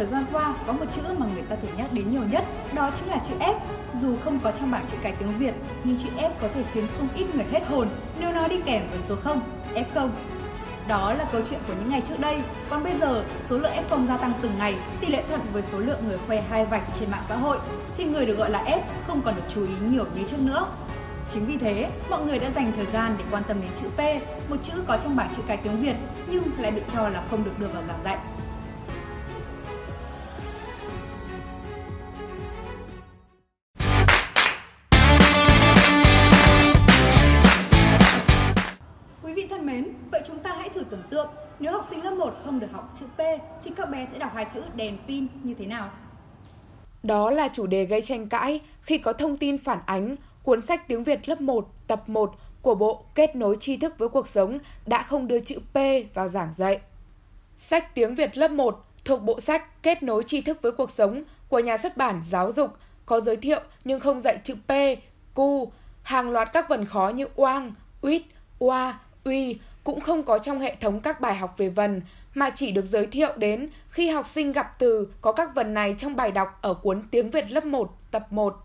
[0.00, 2.44] thời gian qua có một chữ mà người ta thường nhắc đến nhiều nhất,
[2.74, 3.54] đó chính là chữ F.
[4.02, 6.86] Dù không có trong bảng chữ cái tiếng Việt, nhưng chữ F có thể khiến
[6.98, 7.88] không ít người hết hồn
[8.20, 9.40] nếu nó đi kèm với số 0,
[9.74, 10.08] F0.
[10.88, 14.06] Đó là câu chuyện của những ngày trước đây, còn bây giờ số lượng F0
[14.06, 17.10] gia tăng từng ngày, tỷ lệ thuận với số lượng người khoe hai vạch trên
[17.10, 17.58] mạng xã hội,
[17.96, 20.66] thì người được gọi là F không còn được chú ý nhiều như trước nữa.
[21.34, 24.00] Chính vì thế, mọi người đã dành thời gian để quan tâm đến chữ P,
[24.50, 25.96] một chữ có trong bảng chữ cái tiếng Việt
[26.30, 28.18] nhưng lại bị cho là không được đưa vào giảng dạy.
[42.30, 43.20] 1 không được học chữ P
[43.64, 45.90] thì các bé sẽ đọc hai chữ đèn pin như thế nào?
[47.02, 50.88] Đó là chủ đề gây tranh cãi khi có thông tin phản ánh cuốn sách
[50.88, 54.58] tiếng Việt lớp 1 tập 1 của Bộ Kết nối tri thức với cuộc sống
[54.86, 55.76] đã không đưa chữ P
[56.14, 56.80] vào giảng dạy.
[57.56, 61.22] Sách tiếng Việt lớp 1 thuộc bộ sách Kết nối tri thức với cuộc sống
[61.48, 62.70] của nhà xuất bản Giáo dục
[63.06, 64.72] có giới thiệu nhưng không dạy chữ P,
[65.34, 68.22] cu, hàng loạt các vần khó như oang, uýt,
[68.58, 72.02] oa, uy cũng không có trong hệ thống các bài học về vần
[72.34, 75.94] mà chỉ được giới thiệu đến khi học sinh gặp từ có các vần này
[75.98, 78.56] trong bài đọc ở cuốn Tiếng Việt lớp 1 tập 1.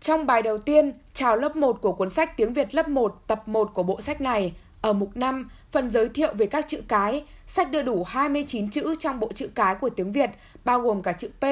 [0.00, 3.48] Trong bài đầu tiên, chào lớp 1 của cuốn sách Tiếng Việt lớp 1 tập
[3.48, 7.24] 1 của bộ sách này, ở mục 5, phần giới thiệu về các chữ cái,
[7.46, 10.30] sách đưa đủ 29 chữ trong bộ chữ cái của tiếng Việt,
[10.64, 11.44] bao gồm cả chữ P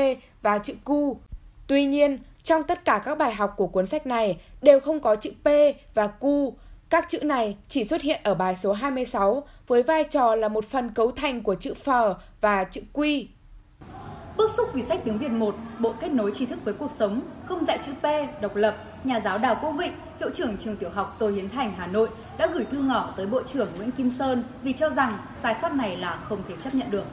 [0.43, 1.17] và chữ Q.
[1.67, 5.17] Tuy nhiên, trong tất cả các bài học của cuốn sách này đều không có
[5.17, 5.49] chữ P
[5.95, 6.53] và Q.
[6.95, 10.65] Các chữ này chỉ xuất hiện ở bài số 26 với vai trò là một
[10.65, 13.27] phần cấu thành của chữ phờ và chữ Q.
[14.37, 17.21] Bức xúc vì sách tiếng Việt 1, Bộ Kết nối tri thức với cuộc sống,
[17.47, 18.07] không dạy chữ P,
[18.43, 21.73] độc lập, nhà giáo Đào Quốc Vịnh, hiệu trưởng trường tiểu học Tô Hiến Thành,
[21.77, 25.19] Hà Nội đã gửi thư ngỏ tới Bộ trưởng Nguyễn Kim Sơn vì cho rằng
[25.43, 27.05] sai sót này là không thể chấp nhận được.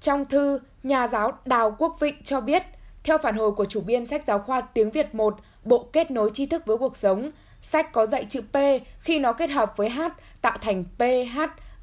[0.00, 2.62] Trong thư, nhà giáo Đào Quốc Vịnh cho biết,
[3.04, 6.30] theo phản hồi của chủ biên sách giáo khoa tiếng Việt 1, Bộ Kết nối
[6.34, 7.30] tri thức với cuộc sống,
[7.64, 8.56] sách có dạy chữ P
[9.00, 10.00] khi nó kết hợp với H
[10.40, 11.38] tạo thành PH,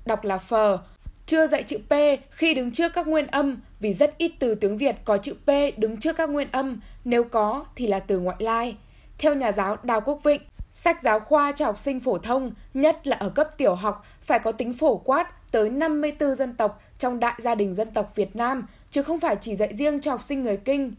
[0.05, 0.77] đọc là phờ,
[1.25, 1.93] chưa dạy chữ P
[2.31, 5.49] khi đứng trước các nguyên âm vì rất ít từ tiếng Việt có chữ P
[5.77, 8.77] đứng trước các nguyên âm, nếu có thì là từ ngoại lai.
[9.17, 10.41] Theo nhà giáo Đào Quốc Vịnh,
[10.71, 14.39] sách giáo khoa cho học sinh phổ thông, nhất là ở cấp tiểu học, phải
[14.39, 18.35] có tính phổ quát tới 54 dân tộc trong đại gia đình dân tộc Việt
[18.35, 20.95] Nam, chứ không phải chỉ dạy riêng cho học sinh người Kinh.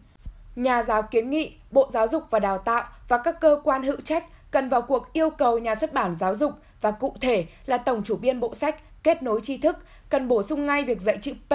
[0.56, 3.96] Nhà giáo kiến nghị Bộ Giáo dục và Đào tạo và các cơ quan hữu
[4.04, 7.78] trách cần vào cuộc yêu cầu nhà xuất bản giáo dục và cụ thể là
[7.78, 9.76] tổng chủ biên bộ sách kết nối tri thức
[10.08, 11.54] cần bổ sung ngay việc dạy chữ P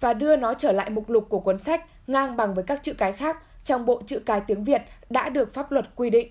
[0.00, 2.94] và đưa nó trở lại mục lục của cuốn sách ngang bằng với các chữ
[2.98, 6.28] cái khác trong bộ chữ cái tiếng Việt đã được pháp luật quy định.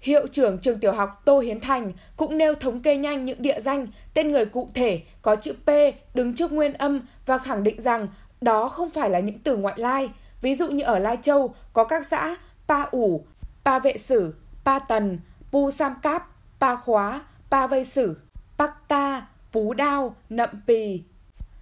[0.00, 3.60] Hiệu trưởng trường tiểu học Tô Hiến Thành cũng nêu thống kê nhanh những địa
[3.60, 5.70] danh, tên người cụ thể có chữ P
[6.14, 8.08] đứng trước nguyên âm và khẳng định rằng
[8.40, 10.10] đó không phải là những từ ngoại lai.
[10.42, 12.36] Ví dụ như ở Lai Châu có các xã
[12.68, 13.24] Pa ủ,
[13.64, 14.34] Pa vệ sử,
[14.64, 15.18] Pa tần,
[15.52, 16.28] Pu sam cáp,
[16.60, 17.20] Pa khóa,
[17.50, 18.16] Pa vây sử,
[18.58, 21.02] Bắc ta, Pú đao, Nậm pì.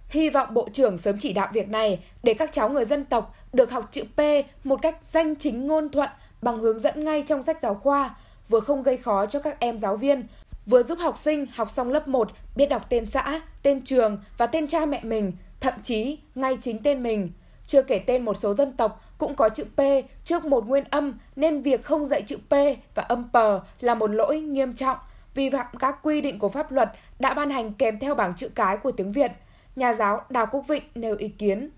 [0.09, 3.35] Hy vọng Bộ trưởng sớm chỉ đạo việc này để các cháu người dân tộc
[3.53, 4.19] được học chữ P
[4.63, 6.09] một cách danh chính ngôn thuận
[6.41, 8.15] bằng hướng dẫn ngay trong sách giáo khoa,
[8.49, 10.27] vừa không gây khó cho các em giáo viên,
[10.65, 14.47] vừa giúp học sinh học xong lớp 1 biết đọc tên xã, tên trường và
[14.47, 17.31] tên cha mẹ mình, thậm chí ngay chính tên mình.
[17.71, 19.79] Chưa kể tên một số dân tộc cũng có chữ P
[20.25, 22.53] trước một nguyên âm nên việc không dạy chữ P
[22.95, 23.35] và âm P
[23.79, 24.97] là một lỗi nghiêm trọng
[25.33, 28.49] vi phạm các quy định của pháp luật đã ban hành kèm theo bảng chữ
[28.55, 29.31] cái của tiếng Việt.
[29.75, 31.69] Nhà giáo Đào Quốc Vịnh nêu ý kiến.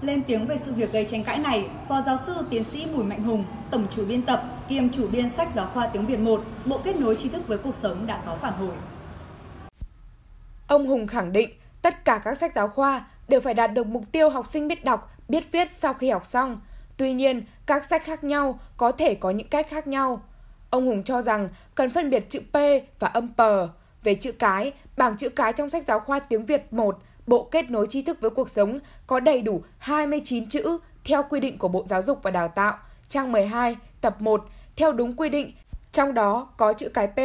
[0.00, 3.04] Lên tiếng về sự việc gây tranh cãi này, Phó giáo sư tiến sĩ Bùi
[3.04, 6.44] Mạnh Hùng, tổng chủ biên tập kiêm chủ biên sách giáo khoa tiếng Việt 1,
[6.64, 8.74] Bộ Kết nối tri thức với cuộc sống đã có phản hồi.
[10.66, 11.50] Ông Hùng khẳng định
[11.82, 14.84] tất cả các sách giáo khoa đều phải đạt được mục tiêu học sinh biết
[14.84, 16.60] đọc, biết viết sau khi học xong.
[16.96, 20.22] Tuy nhiên, các sách khác nhau có thể có những cách khác nhau.
[20.70, 22.56] Ông Hùng cho rằng cần phân biệt chữ P
[22.98, 23.40] và âm P.
[24.02, 27.70] Về chữ cái, bảng chữ cái trong sách giáo khoa tiếng Việt 1, Bộ Kết
[27.70, 31.68] nối tri thức với cuộc sống có đầy đủ 29 chữ theo quy định của
[31.68, 32.78] Bộ Giáo dục và Đào tạo,
[33.08, 34.44] trang 12, tập 1,
[34.76, 35.52] theo đúng quy định,
[35.92, 37.18] trong đó có chữ cái P.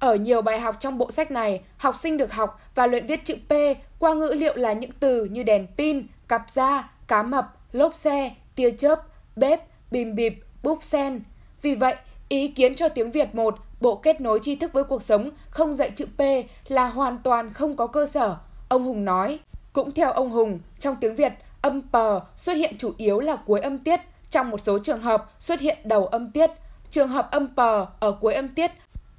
[0.00, 3.24] Ở nhiều bài học trong bộ sách này, học sinh được học và luyện viết
[3.24, 3.52] chữ P
[3.98, 8.34] qua ngữ liệu là những từ như đèn pin, cặp da, cá mập, lốp xe,
[8.54, 9.02] tia chớp,
[9.36, 9.60] bếp,
[9.90, 11.20] bìm bịp, búp sen.
[11.62, 11.96] Vì vậy,
[12.30, 15.74] Ý kiến cho tiếng Việt 1, Bộ Kết nối tri thức với cuộc sống không
[15.74, 16.20] dạy chữ P
[16.68, 18.36] là hoàn toàn không có cơ sở,
[18.68, 19.38] ông Hùng nói.
[19.72, 21.32] Cũng theo ông Hùng, trong tiếng Việt,
[21.62, 21.96] âm p
[22.36, 24.00] xuất hiện chủ yếu là cuối âm tiết,
[24.30, 26.50] trong một số trường hợp xuất hiện đầu âm tiết.
[26.90, 27.58] Trường hợp âm p
[28.00, 28.70] ở cuối âm tiết,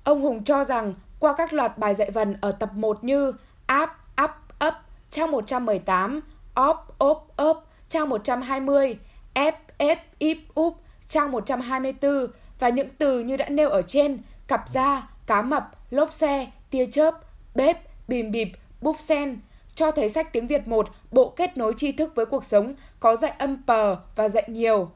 [0.04, 3.34] ông Hùng cho rằng qua các loạt bài dạy vần ở tập 1 như
[3.66, 4.32] áp, up,
[4.68, 4.74] up,
[5.10, 6.22] trang 118,
[6.70, 8.98] op, op, ốp, trang 120,
[9.34, 10.78] ép, ép, íp, úp,
[11.08, 12.28] trang 124
[12.60, 16.86] và những từ như đã nêu ở trên, cặp da, cá mập, lốp xe, tia
[16.86, 17.16] chớp,
[17.56, 17.78] bếp,
[18.08, 18.52] bìm bịp,
[18.82, 19.40] búp sen,
[19.76, 23.16] cho thấy sách tiếng Việt 1, bộ kết nối tri thức với cuộc sống, có
[23.16, 24.90] dạy âm pờ và dạy nhiều.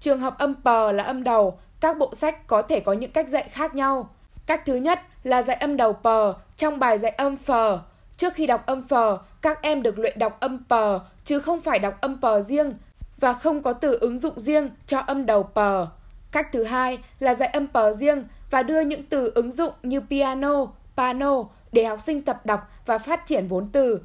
[0.00, 3.28] Trường hợp âm pờ là âm đầu, các bộ sách có thể có những cách
[3.28, 4.10] dạy khác nhau.
[4.46, 7.80] Cách thứ nhất là dạy âm đầu pờ trong bài dạy âm phờ.
[8.16, 11.78] Trước khi đọc âm phờ, các em được luyện đọc âm pờ chứ không phải
[11.78, 12.74] đọc âm pờ riêng
[13.20, 15.86] và không có từ ứng dụng riêng cho âm đầu pờ.
[16.32, 20.00] Cách thứ hai là dạy âm pờ riêng và đưa những từ ứng dụng như
[20.00, 20.66] piano,
[20.96, 24.00] pano để học sinh tập đọc và phát triển vốn từ.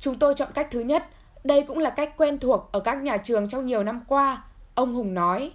[0.00, 1.06] Chúng tôi chọn cách thứ nhất,
[1.44, 4.44] đây cũng là cách quen thuộc ở các nhà trường trong nhiều năm qua,
[4.74, 5.52] ông Hùng nói.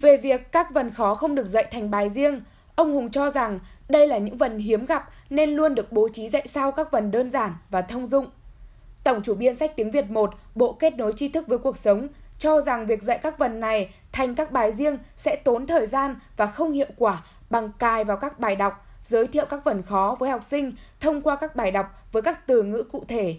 [0.00, 2.40] Về việc các vần khó không được dạy thành bài riêng,
[2.78, 3.58] ông Hùng cho rằng
[3.88, 7.10] đây là những vần hiếm gặp nên luôn được bố trí dạy sau các vần
[7.10, 8.26] đơn giản và thông dụng.
[9.04, 12.08] Tổng chủ biên sách tiếng Việt 1, Bộ Kết nối tri thức với cuộc sống,
[12.38, 16.16] cho rằng việc dạy các vần này thành các bài riêng sẽ tốn thời gian
[16.36, 20.16] và không hiệu quả bằng cài vào các bài đọc, giới thiệu các vần khó
[20.18, 23.36] với học sinh thông qua các bài đọc với các từ ngữ cụ thể.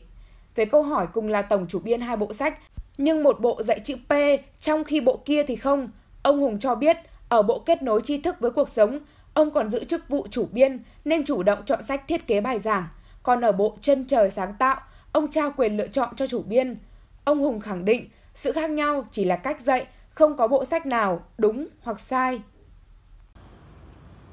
[0.55, 2.59] Về câu hỏi cùng là tổng chủ biên hai bộ sách,
[2.97, 4.13] nhưng một bộ dạy chữ P
[4.59, 5.89] trong khi bộ kia thì không,
[6.23, 6.97] ông Hùng cho biết
[7.29, 8.99] ở bộ kết nối tri thức với cuộc sống,
[9.39, 12.59] ông còn giữ chức vụ chủ biên nên chủ động chọn sách thiết kế bài
[12.59, 12.87] giảng.
[13.23, 14.81] Còn ở bộ chân trời sáng tạo,
[15.11, 16.77] ông trao quyền lựa chọn cho chủ biên.
[17.23, 20.85] Ông Hùng khẳng định sự khác nhau chỉ là cách dạy, không có bộ sách
[20.85, 22.41] nào đúng hoặc sai.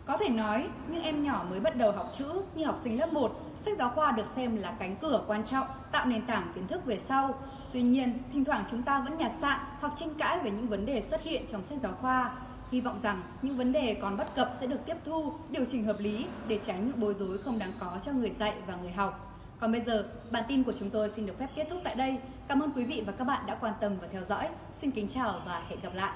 [0.07, 3.13] Có thể nói, những em nhỏ mới bắt đầu học chữ như học sinh lớp
[3.13, 6.67] 1, sách giáo khoa được xem là cánh cửa quan trọng tạo nền tảng kiến
[6.67, 7.35] thức về sau.
[7.73, 10.87] Tuy nhiên, thỉnh thoảng chúng ta vẫn nhạt sạn hoặc tranh cãi về những vấn
[10.87, 12.33] đề xuất hiện trong sách giáo khoa.
[12.71, 15.85] Hy vọng rằng những vấn đề còn bất cập sẽ được tiếp thu, điều chỉnh
[15.85, 18.93] hợp lý để tránh những bối rối không đáng có cho người dạy và người
[18.93, 19.43] học.
[19.61, 22.17] Còn bây giờ, bản tin của chúng tôi xin được phép kết thúc tại đây.
[22.49, 24.49] Cảm ơn quý vị và các bạn đã quan tâm và theo dõi.
[24.81, 26.13] Xin kính chào và hẹn gặp lại.